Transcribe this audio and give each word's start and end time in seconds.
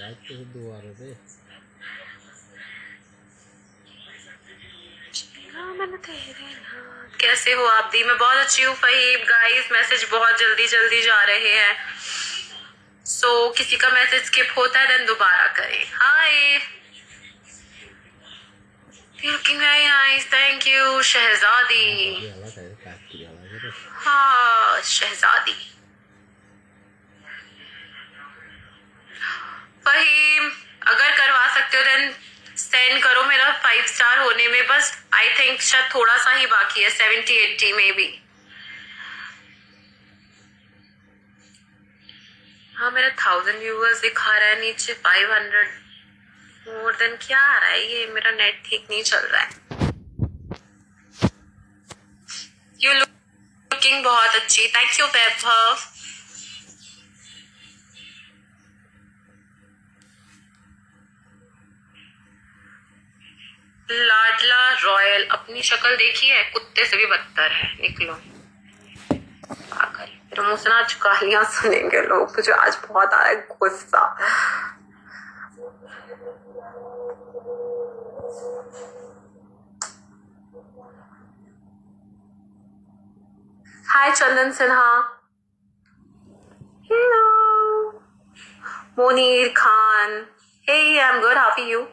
तो 0.00 0.34
दोबारा 0.34 0.92
से। 0.92 1.14
कैसे 7.20 7.52
हो 7.52 7.64
आप 7.64 7.90
दी? 7.92 8.04
मैं 8.04 8.18
बहुत 8.18 8.36
अच्छी 8.36 8.62
हूँ 8.62 8.74
फहीम। 8.74 9.20
गाइस 9.20 9.72
मैसेज 9.72 10.08
बहुत 10.10 10.38
जल्दी 10.38 10.66
जल्दी 10.66 11.02
जा 11.02 11.22
रहे 11.22 11.54
हैं। 11.54 11.76
सो 13.06 13.48
so, 13.48 13.56
किसी 13.58 13.76
का 13.76 13.88
मैसेज 13.88 14.24
स्किप 14.24 14.54
होता 14.56 14.80
है 14.80 14.86
देन 14.86 15.06
दोबारा 15.06 15.46
करें। 15.46 15.84
Hi 15.92 16.58
looking 19.24 19.58
very 19.58 19.86
nice 19.86 20.26
thank 20.26 20.66
you 20.66 21.02
शहजादी 21.02 22.14
है 22.14 22.30
है 22.30 23.70
हाँ 23.90 24.80
शहजादी। 24.82 25.79
होने 34.30 34.46
में 34.48 34.66
बस 34.66 34.92
आई 35.14 35.28
थिंक 35.38 35.60
शायद 35.60 35.94
थोड़ा 35.94 36.16
सा 36.16 36.32
ही 36.32 36.46
बाकी 36.46 36.82
है 36.82 36.90
सेवेंटी 36.90 37.36
एट्टी 37.36 37.72
में 37.72 37.92
भी 37.94 38.04
हाँ 42.76 42.90
मेरा 42.90 43.08
थाउज़ेंड 43.22 43.58
व्यूअर्स 43.58 44.00
दिखा 44.00 44.36
रहा 44.36 44.48
है 44.48 44.60
नीचे 44.60 44.92
फाइव 45.06 45.32
हंड्रेड 45.32 45.68
मोर 46.68 46.92
देन 46.96 47.16
क्या 47.26 47.40
आ 47.40 47.58
रहा 47.58 47.70
है? 47.70 47.80
ये 47.92 48.06
मेरा 48.14 48.30
नेट 48.30 48.62
ठीक 48.66 48.86
नहीं 48.90 49.02
चल 49.02 49.26
रहा 49.32 49.42
है। 49.42 49.48
यू 52.80 52.92
लुकिंग 52.92 54.04
बहुत 54.04 54.34
अच्छी। 54.34 54.66
थैंक 54.76 55.00
यू 55.00 55.06
वैभव 55.06 55.82
लाडला 63.92 64.70
रॉयल, 64.82 65.28
अपनी 65.30 65.62
शक्ल 65.62 65.96
देखी 65.96 66.28
है? 66.28 66.42
कुत्ते 66.42 66.84
से 66.84 66.96
भी 66.96 67.06
बदतर 67.06 67.52
है। 67.52 67.74
निकलो। 67.80 68.14
सुनेंगे 71.44 72.00
लोग। 72.00 72.30
मुझे 72.30 72.52
आज 72.52 72.78
बहुत 72.88 73.12
आ 73.12 73.18
रहा 73.18 73.28
है 73.28 73.34
गुस्सा। 73.34 74.16
Hi 83.88 84.12
Chandan 84.12 84.52
Sinha. 84.52 85.20
Hello 86.82 87.90
Monir 88.98 89.48
Khan. 89.56 90.26
Hey 90.68 90.98
I 90.98 91.14
am 91.14 91.20
good 91.20 91.36
how 91.36 91.56
you 91.58 91.86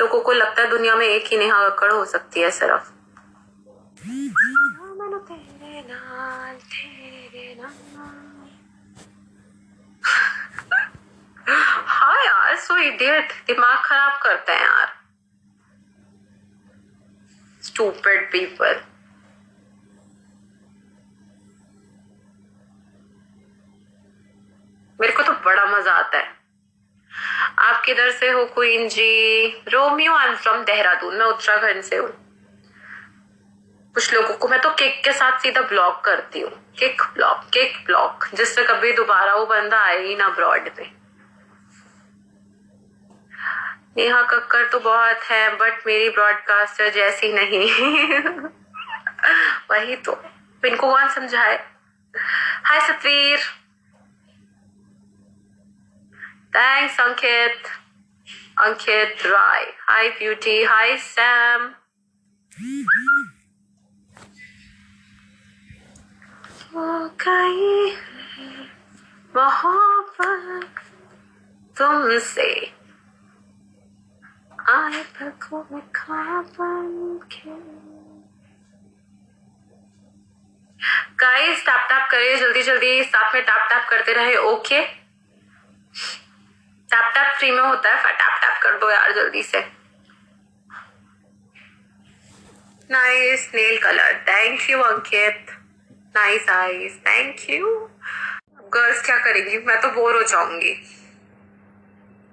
लोगों 0.00 0.20
को 0.20 0.32
लगता 0.32 0.62
है 0.62 0.68
दुनिया 0.70 0.94
में 0.94 1.06
एक 1.06 1.26
ही 1.26 1.38
नेहा 1.38 1.68
कक्कड़ 1.68 1.92
हो 1.92 2.04
सकती 2.04 2.40
है 2.40 2.50
सिर्फ़। 2.50 2.90
हाँ 11.86 12.16
यार 12.24 12.56
सो 12.56 12.76
इडियट 12.78 13.32
दिमाग 13.46 13.78
खराब 13.84 14.20
करते 14.22 14.52
हैं 14.52 14.60
यार। 14.60 14.92
स्टूपिड 17.62 18.30
पीपल 18.32 18.80
मेरे 24.98 25.12
को 25.12 25.22
तो 25.22 25.32
बड़ा 25.44 25.64
मज़ा 25.66 25.92
आता 25.92 26.18
है। 26.18 26.31
किधर 27.84 28.10
से 28.10 28.30
हो 28.30 28.44
queen 28.44 28.88
ji? 28.88 29.62
Romeo 29.68 30.14
I 30.14 30.28
am 30.28 30.34
from 30.34 30.64
Dehradun, 30.64 31.16
मैं 31.16 31.26
उत्तराखंड 31.26 31.82
से 31.82 31.96
हूँ। 31.96 32.18
कुछ 33.94 34.14
लोगों 34.14 34.34
को 34.34 34.48
मैं 34.48 34.60
तो 34.60 34.70
केक 34.70 35.04
के 35.04 35.12
साथ 35.12 35.38
सीधा 35.38 35.60
ब्लॉक 35.60 36.04
करती 36.04 36.40
हूँ। 36.40 36.74
किक 36.78 37.02
ब्लॉक 37.14 37.50
किक 37.52 37.86
ब्लॉक 37.86 38.24
जिससे 38.34 38.64
कभी 38.64 38.92
दोबारा 38.92 39.34
वो 39.34 39.46
बंदा 39.46 39.78
आए 39.78 40.06
ही 40.06 40.16
ना 40.16 40.28
ब्रॉड 40.28 40.76
पे। 40.76 40.90
नेहा 43.96 44.22
कक्कर 44.22 44.68
तो 44.68 44.80
बहुत 44.80 45.22
है 45.22 45.56
बट 45.56 45.86
मेरी 45.86 46.08
ब्रॉडकास्टर 46.08 46.88
जैसी 46.88 47.32
नहीं। 47.32 47.70
वही 49.70 49.96
तो। 49.96 50.24
इनको 50.66 50.90
कौन 50.90 51.08
समझाए? 51.08 51.66
हाय 52.64 52.80
Satveer 52.80 53.38
Thanks, 56.52 56.96
Ankit. 56.98 57.64
Ankit 58.58 59.24
Rai. 59.24 59.64
Hi, 59.88 60.10
Beauty. 60.18 60.64
Hi, 60.64 60.98
Sam. 60.98 61.74
वो 66.74 67.08
गई 67.22 67.90
मोहब्बत 69.34 70.80
तुमसे 71.76 72.48
आए 74.70 75.02
में 75.18 77.20
के 77.34 77.50
गाइस 81.20 81.64
टैप 81.66 81.86
टैप 81.90 82.08
करिए 82.10 82.36
जल्दी 82.40 82.62
जल्दी 82.62 83.02
साथ 83.04 83.34
में 83.34 83.42
टैप 83.42 83.68
टैप 83.70 83.86
करते 83.90 84.12
रहे 84.12 84.36
okay 84.36 84.80
okay? 84.80 85.02
Tap 86.92 87.12
tap 87.14 87.36
free 87.36 87.50
में 87.50 87.62
होता 87.62 87.90
है 87.90 88.12
टैप 88.12 88.40
टैप 88.40 88.58
कर 88.62 88.78
दो 88.78 88.90
यार 88.90 89.12
जल्दी 89.12 89.42
से। 89.42 89.60
Nice 92.90 93.50
nail 93.54 93.78
colour 93.82 94.12
thank 94.28 94.68
you 94.70 94.80
Ankit 94.80 95.50
nice 96.16 96.48
eyes 96.50 96.98
thank 97.06 97.36
you 97.50 97.68
girls 98.74 99.04
क्या 99.06 99.18
करेंगी? 99.18 99.58
मैं 99.58 99.80
तो 99.80 99.88
बोर 99.90 100.16
हो 100.16 100.22
जाऊँगी। 100.22 100.74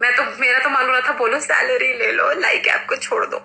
मैं 0.00 0.14
तो 0.16 0.22
मेरा 0.40 0.58
तो 0.58 0.68
हो 0.68 0.86
रहा 0.86 1.00
था, 1.00 1.12
बोलो 1.12 1.40
सैलरी 1.40 1.92
ले 1.98 2.12
लो 2.12 2.30
लाइक 2.40 2.66
ऐप 2.66 2.86
को 2.88 2.96
छोड़ 2.98 3.24
दो। 3.26 3.38